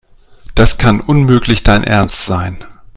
[0.55, 2.65] Das kann unmöglich dein Ernst sein.